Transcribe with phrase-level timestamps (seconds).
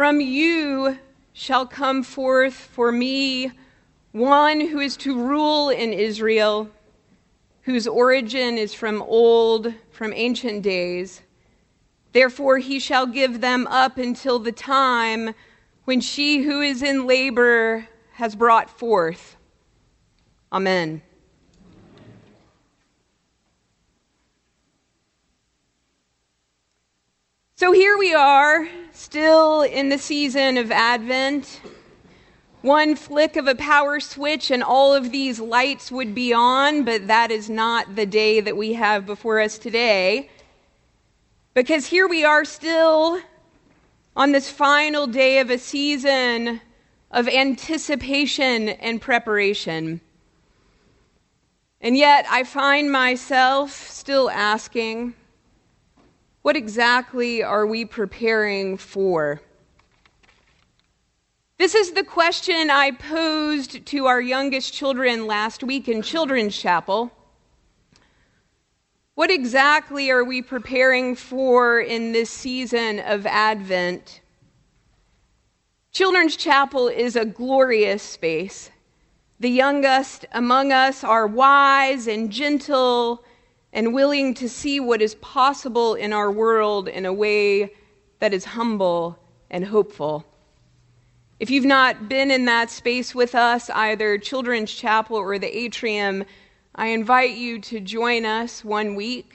[0.00, 0.98] From you
[1.34, 3.52] shall come forth for me
[4.12, 6.70] one who is to rule in Israel,
[7.64, 11.20] whose origin is from old, from ancient days.
[12.12, 15.34] Therefore, he shall give them up until the time
[15.84, 19.36] when she who is in labor has brought forth.
[20.50, 21.02] Amen.
[27.60, 31.60] So here we are, still in the season of Advent.
[32.62, 37.06] One flick of a power switch and all of these lights would be on, but
[37.08, 40.30] that is not the day that we have before us today.
[41.52, 43.20] Because here we are still
[44.16, 46.62] on this final day of a season
[47.10, 50.00] of anticipation and preparation.
[51.82, 55.12] And yet I find myself still asking,
[56.42, 59.40] what exactly are we preparing for?
[61.58, 67.12] This is the question I posed to our youngest children last week in Children's Chapel.
[69.14, 74.22] What exactly are we preparing for in this season of Advent?
[75.92, 78.70] Children's Chapel is a glorious space.
[79.40, 83.22] The youngest among us are wise and gentle
[83.72, 87.72] and willing to see what is possible in our world in a way
[88.18, 89.18] that is humble
[89.50, 90.24] and hopeful.
[91.38, 96.24] If you've not been in that space with us, either Children's Chapel or the atrium,
[96.74, 99.32] I invite you to join us one week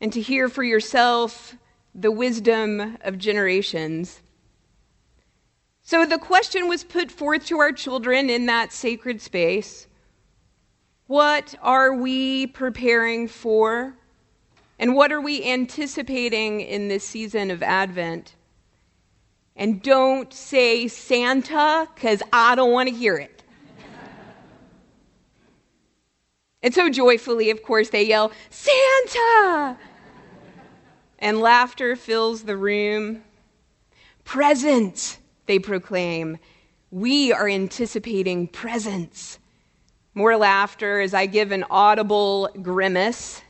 [0.00, 1.56] and to hear for yourself
[1.94, 4.20] the wisdom of generations.
[5.82, 9.86] So the question was put forth to our children in that sacred space
[11.06, 13.94] What are we preparing for?
[14.78, 18.34] And what are we anticipating in this season of Advent?
[19.54, 23.42] And don't say Santa, because I don't want to hear it.
[26.62, 29.76] and so joyfully, of course, they yell, Santa!
[31.18, 33.22] and laughter fills the room.
[34.24, 36.38] Presents, they proclaim.
[36.90, 39.38] We are anticipating presents.
[40.14, 43.42] More laughter as I give an audible grimace.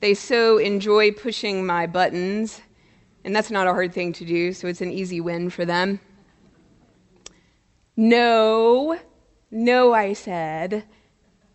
[0.00, 2.60] They so enjoy pushing my buttons.
[3.24, 6.00] And that's not a hard thing to do, so it's an easy win for them.
[7.96, 8.98] No,
[9.50, 10.84] no, I said.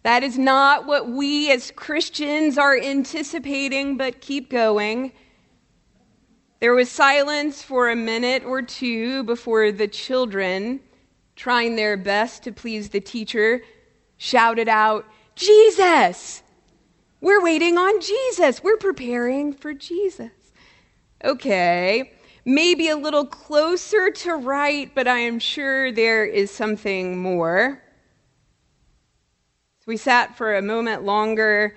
[0.03, 5.13] That is not what we as Christians are anticipating, but keep going.
[6.59, 10.79] There was silence for a minute or two before the children,
[11.35, 13.61] trying their best to please the teacher,
[14.21, 16.43] shouted out, Jesus!
[17.21, 18.63] We're waiting on Jesus.
[18.63, 20.29] We're preparing for Jesus.
[21.23, 22.13] Okay,
[22.45, 27.81] maybe a little closer to right, but I am sure there is something more.
[29.79, 31.75] So we sat for a moment longer,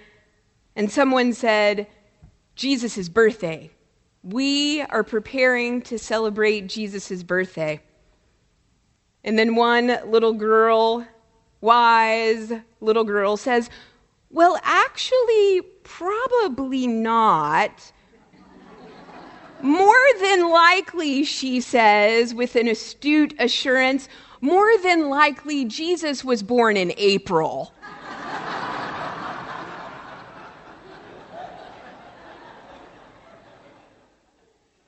[0.77, 1.87] and someone said,
[2.57, 3.71] Jesus' birthday.
[4.23, 7.81] We are preparing to celebrate Jesus' birthday.
[9.25, 11.07] And then one little girl,
[11.65, 13.71] wise little girl, says,
[14.31, 17.91] Well, actually, probably not.
[19.63, 24.09] More than likely, she says with an astute assurance,
[24.43, 27.73] more than likely, Jesus was born in April.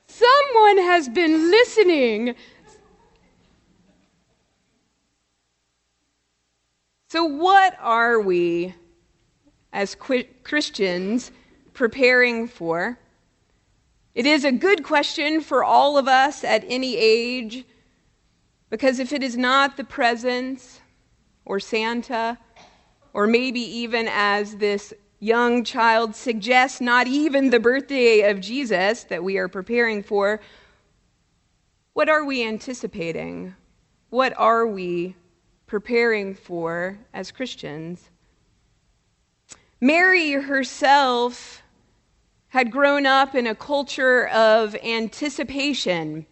[0.07, 2.35] Someone has been listening.
[7.09, 8.75] So, what are we
[9.71, 11.31] as Christians
[11.73, 12.99] preparing for?
[14.13, 17.63] It is a good question for all of us at any age,
[18.69, 20.81] because if it is not the presents
[21.45, 22.37] or Santa,
[23.13, 29.23] or maybe even as this young child suggests, not even the birthday of Jesus that
[29.23, 30.41] we are preparing for,
[31.93, 33.55] what are we anticipating?
[34.09, 35.15] What are we
[35.67, 38.09] preparing for as Christians?
[39.79, 41.61] Mary herself
[42.47, 46.25] had grown up in a culture of anticipation.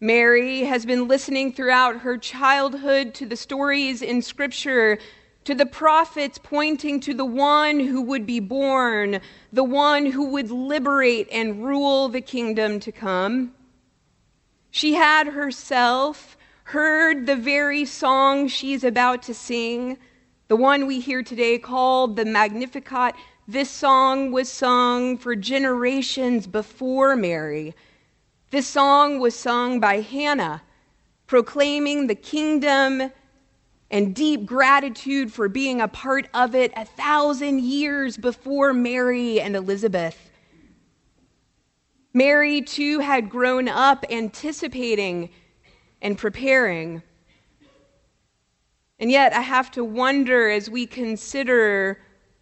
[0.00, 4.98] Mary has been listening throughout her childhood to the stories in Scripture,
[5.44, 9.20] to the prophets pointing to the one who would be born,
[9.52, 13.54] the one who would liberate and rule the kingdom to come.
[14.72, 16.36] She had herself
[16.72, 19.98] heard the very song she's about to sing,
[20.48, 23.14] the one we hear today called the Magnificat
[23.46, 27.74] this song was sung for generations before Mary,
[28.50, 30.62] This song was sung by Hannah,
[31.26, 33.12] proclaiming the kingdom
[33.90, 39.54] and deep gratitude for being a part of it a thousand years before Mary and
[39.56, 40.30] Elizabeth.
[42.14, 45.28] Mary, too, had grown up anticipating
[46.02, 47.02] and preparing.
[48.98, 51.98] And yet, I have to wonder as we consider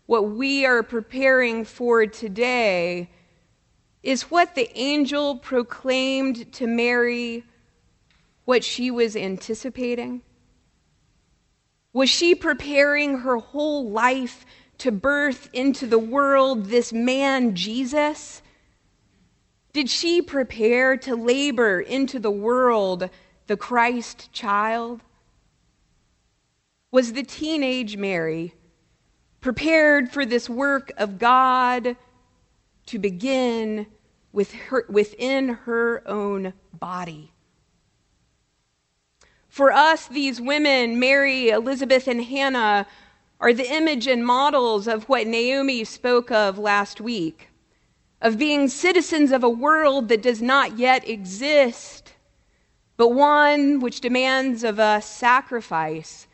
[0.06, 3.08] what we are preparing for today
[4.02, 7.44] is what the angel proclaimed to Mary
[8.44, 10.22] what she was anticipating?
[11.92, 14.44] Was she preparing her whole life
[14.78, 18.42] to birth into the world this man, Jesus?
[19.72, 23.08] Did she prepare to labor into the world
[23.50, 25.00] the Christ child?
[26.92, 28.54] Was the teenage Mary
[29.40, 31.96] prepared for this work of God
[32.86, 33.88] to begin
[34.32, 37.32] with her, within her own body?
[39.48, 42.86] For us, these women, Mary, Elizabeth, and Hannah,
[43.40, 47.48] are the image and models of what Naomi spoke of last week
[48.22, 52.12] of being citizens of a world that does not yet exist,
[53.00, 56.26] but one which demands of us sacrifice,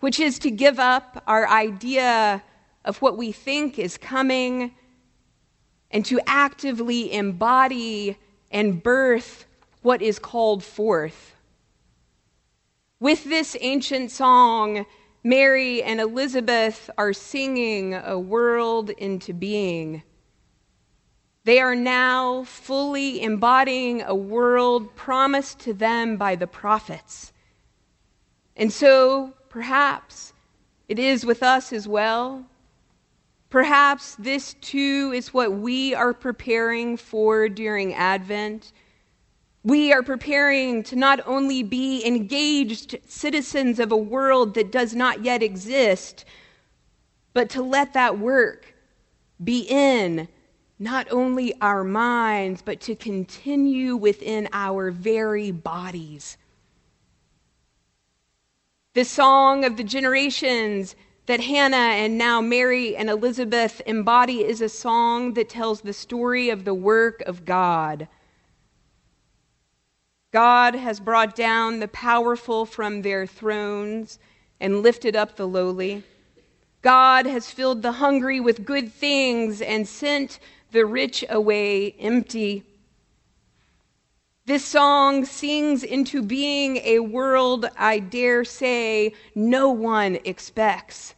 [0.00, 2.42] which is to give up our idea
[2.86, 4.74] of what we think is coming
[5.90, 8.16] and to actively embody
[8.50, 9.44] and birth
[9.82, 11.34] what is called forth.
[13.00, 14.86] With this ancient song,
[15.22, 20.02] Mary and Elizabeth are singing a world into being.
[21.48, 27.32] They are now fully embodying a world promised to them by the prophets.
[28.54, 30.34] And so, perhaps,
[30.88, 32.44] it is with us as well.
[33.48, 38.74] Perhaps this too is what we are preparing for during Advent.
[39.64, 45.24] We are preparing to not only be engaged citizens of a world that does not
[45.24, 46.26] yet exist,
[47.32, 48.74] but to let that work
[49.42, 50.28] be in
[50.78, 56.36] not only our minds, but to continue within our very bodies.
[58.94, 60.94] The song of the generations
[61.26, 66.48] that Hannah and now Mary and Elizabeth embody is a song that tells the story
[66.48, 68.08] of the work of God.
[70.32, 74.18] God has brought down the powerful from their thrones
[74.60, 76.02] and lifted up the lowly.
[76.82, 80.38] God has filled the hungry with good things and sent
[80.70, 82.64] the rich away empty.
[84.46, 91.14] This song sings into being a world, I dare say, no one expects.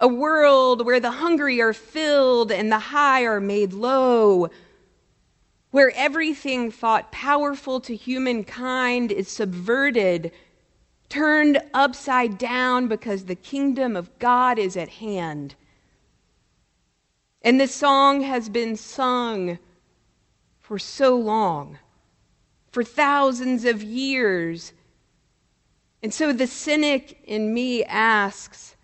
[0.00, 4.48] A world where the hungry are filled and the high are made low,
[5.70, 10.32] where everything thought powerful to humankind is subverted,
[11.08, 15.54] turned upside down because the kingdom of God is at hand.
[17.46, 19.60] And this song has been sung
[20.58, 21.78] for so long,
[22.72, 24.72] for thousands of years.
[26.02, 28.74] And so the cynic in me asks,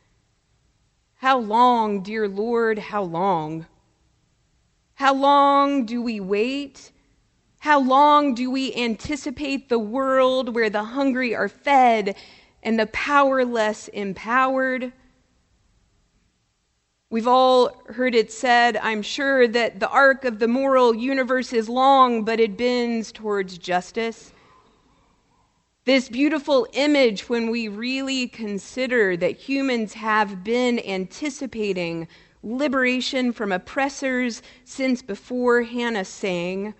[1.16, 3.66] How long, dear Lord, how long?
[4.94, 6.92] How long do we wait?
[7.58, 12.14] How long do we anticipate the world where the hungry are fed
[12.62, 14.92] and the powerless empowered?
[17.12, 21.68] We've all heard it said, I'm sure, that the arc of the moral universe is
[21.68, 24.32] long, but it bends towards justice.
[25.84, 32.08] This beautiful image, when we really consider that humans have been anticipating
[32.42, 36.72] liberation from oppressors since before Hannah sang,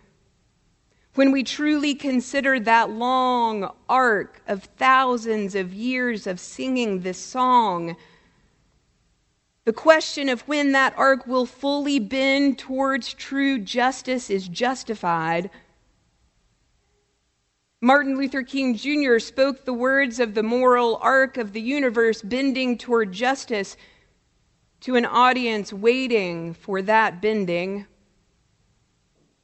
[1.15, 7.97] when we truly consider that long arc of thousands of years of singing this song,
[9.65, 15.51] the question of when that arc will fully bend towards true justice is justified.
[17.81, 19.19] Martin Luther King Jr.
[19.19, 23.77] spoke the words of the moral arc of the universe bending toward justice
[24.81, 27.87] to an audience waiting for that bending.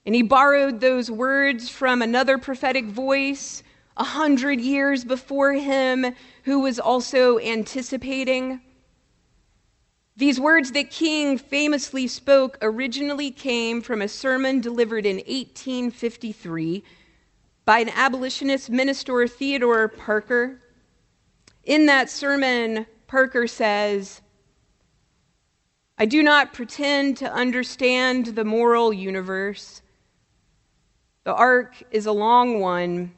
[0.04, 3.62] And he borrowed those words from another prophetic voice
[3.96, 8.60] a hundred years before him who was also anticipating.
[10.18, 16.82] These words that King famously spoke originally came from a sermon delivered in 1853
[17.64, 20.60] by an abolitionist minister, Theodore Parker.
[21.62, 24.20] In that sermon, Parker says,
[25.96, 29.82] I do not pretend to understand the moral universe,
[31.22, 33.12] The arc is a long one.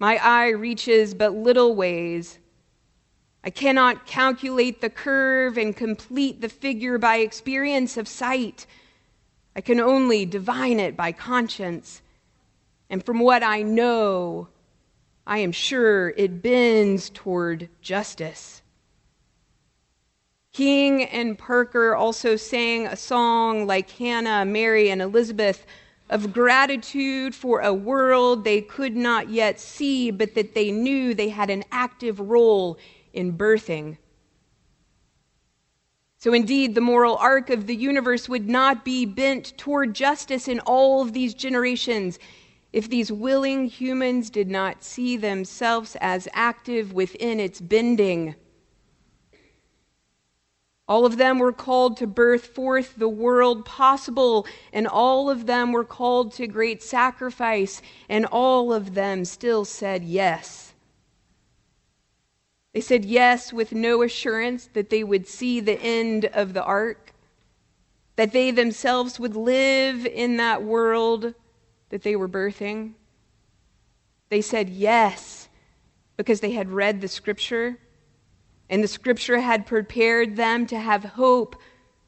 [0.00, 2.40] My eye reaches but little ways.
[3.46, 8.66] I cannot calculate the curve and complete the figure by experience of sight.
[9.54, 12.02] I can only divine it by conscience.
[12.90, 14.48] And from what I know,
[15.28, 18.62] I am sure it bends toward justice.
[20.52, 25.64] King and Parker also sang a song like Hannah, Mary, and Elizabeth
[26.10, 31.28] of gratitude for a world they could not yet see, but that they knew they
[31.28, 32.76] had an active role
[33.16, 33.98] in birthing.
[36.18, 40.60] So, indeed, the moral arc of the universe would not be bent toward justice in
[40.60, 42.18] all of these generations
[42.72, 48.34] if these willing humans did not see themselves as active within its bending.
[50.88, 55.72] All of them were called to birth forth the world possible, and all of them
[55.72, 60.65] were called to great sacrifice, and all of them still said yes.
[62.76, 67.14] They said yes with no assurance that they would see the end of the arc,
[68.16, 71.32] that they themselves would live in that world
[71.88, 72.92] that they were birthing.
[74.28, 75.48] They said yes
[76.18, 77.78] because they had read the scripture,
[78.68, 81.56] and the scripture had prepared them to have hope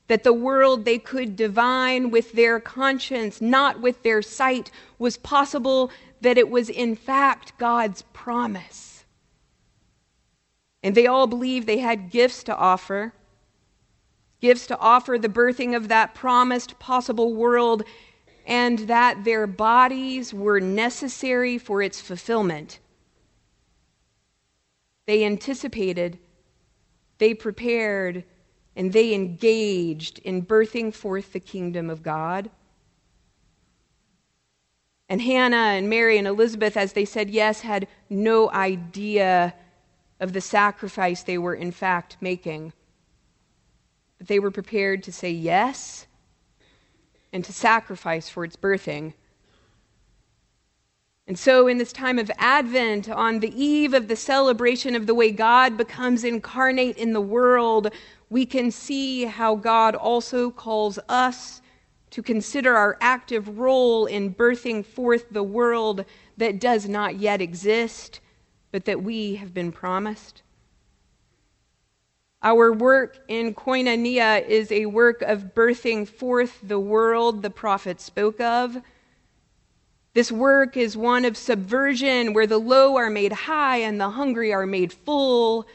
[0.09, 5.91] that the world they could divine with their conscience, not with their sight, was possible,
[6.21, 8.98] that it was in fact God's promise.
[10.83, 13.13] And they all believed they had gifts to offer
[14.41, 17.83] gifts to offer the birthing of that promised possible world,
[18.47, 22.79] and that their bodies were necessary for its fulfillment.
[25.07, 26.19] They anticipated,
[27.19, 28.25] they prepared,
[28.77, 32.51] and they engaged in birthing forth the kingdom of God.
[35.09, 39.55] And Hannah and Mary and Elizabeth, as they said yes, had no idea
[40.21, 42.73] of the sacrifice they were in fact making.
[44.19, 46.07] But they were prepared to say yes
[47.33, 49.15] and to sacrifice for its birthing.
[51.27, 55.15] And so, in this time of Advent, on the eve of the celebration of the
[55.15, 57.93] way God becomes incarnate in the world,
[58.31, 61.61] we can see how God also calls us
[62.11, 66.07] to consider our active role in birthing forth the world
[66.39, 68.21] that does not yet exist
[68.71, 70.43] but that we have been promised.
[72.43, 78.41] Our work in koinonia is a work of birthing forth the world the prophet spoke
[78.41, 78.81] of.
[80.15, 84.53] This work is one of subversion where the low are made high and the hungry
[84.53, 85.67] are made full.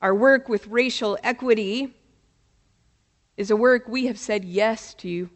[0.00, 1.94] Our work with racial equity
[3.36, 5.28] is a work we have said yes to.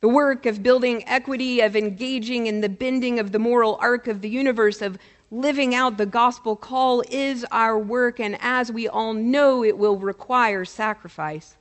[0.00, 4.20] The work of building equity, of engaging in the bending of the moral arc of
[4.20, 4.96] the universe, of
[5.30, 9.96] living out the gospel call is our work, and as we all know, it will
[9.96, 11.56] require sacrifice.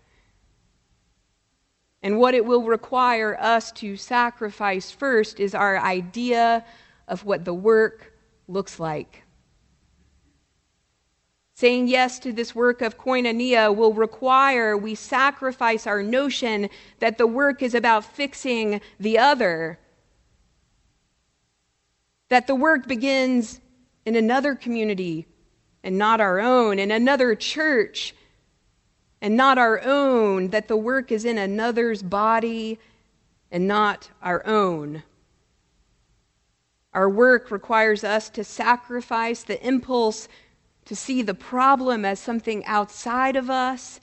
[2.03, 6.63] And what it will require us to sacrifice first is our idea
[7.07, 8.13] of what the work
[8.47, 9.23] looks like.
[11.57, 17.25] Saying yes to this work of koinonia will require we sacrifice our notion that the
[17.25, 19.79] work is about fixing the other.
[22.29, 23.59] That the work begins
[24.05, 25.25] in another community
[25.83, 28.13] and not our own, in another church
[29.19, 32.77] and not our own, that the work is in another's body
[33.49, 35.01] and not our own.
[36.93, 40.27] Our work requires us to sacrifice the impulse
[40.87, 43.99] to see the problem as something outside of us,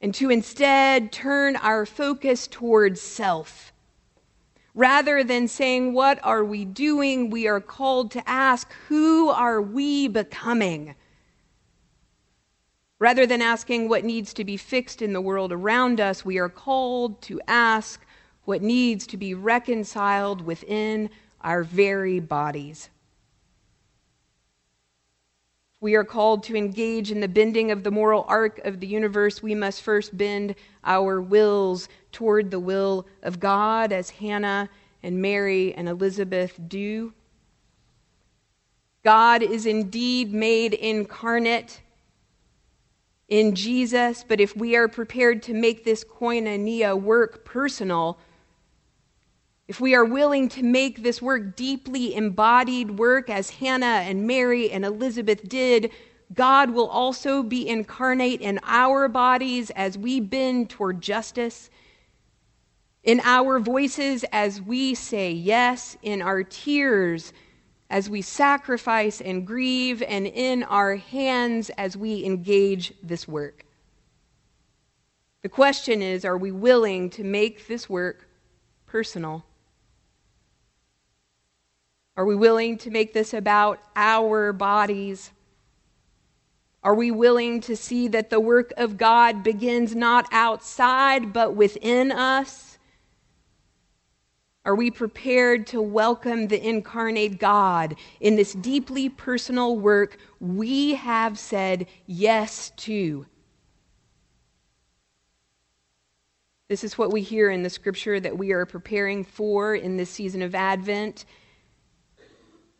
[0.00, 3.72] and to instead turn our focus towards self.
[4.74, 7.28] Rather than saying, What are we doing?
[7.28, 10.94] we are called to ask, Who are we becoming?
[12.98, 16.48] Rather than asking what needs to be fixed in the world around us, we are
[16.48, 18.00] called to ask
[18.44, 21.10] what needs to be reconciled within
[21.42, 22.88] our very bodies.
[25.82, 29.42] We are called to engage in the bending of the moral arc of the universe.
[29.42, 34.68] We must first bend our wills toward the will of God, as Hannah
[35.02, 37.14] and Mary and Elizabeth do.
[39.02, 41.80] God is indeed made incarnate
[43.28, 48.18] in Jesus, but if we are prepared to make this koinonia work personal,
[49.70, 54.68] if we are willing to make this work deeply embodied work as Hannah and Mary
[54.68, 55.92] and Elizabeth did,
[56.34, 61.70] God will also be incarnate in our bodies as we bend toward justice,
[63.04, 67.32] in our voices as we say yes, in our tears
[67.90, 73.64] as we sacrifice and grieve, and in our hands as we engage this work.
[75.42, 78.28] The question is are we willing to make this work
[78.86, 79.44] personal?
[82.16, 85.30] Are we willing to make this about our bodies?
[86.82, 92.10] Are we willing to see that the work of God begins not outside but within
[92.10, 92.78] us?
[94.64, 101.38] Are we prepared to welcome the incarnate God in this deeply personal work we have
[101.38, 103.26] said yes to?
[106.68, 110.10] This is what we hear in the scripture that we are preparing for in this
[110.10, 111.24] season of Advent.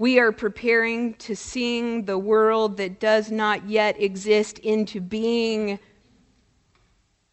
[0.00, 5.78] We are preparing to sing the world that does not yet exist into being.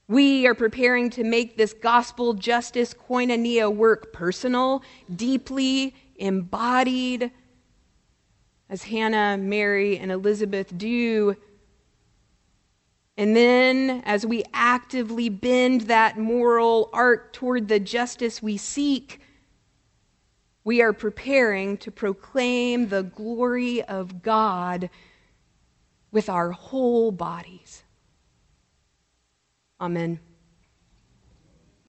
[0.10, 4.84] We are preparing to make this gospel justice koinonia work personal,
[5.16, 7.32] deeply embodied,
[8.70, 11.38] as Hannah, Mary, and Elizabeth do.
[13.16, 19.22] And then, as we actively bend that moral arc toward the justice we seek,
[20.68, 24.90] we are preparing to proclaim the glory of God
[26.12, 27.84] with our whole bodies.
[29.80, 30.20] Amen.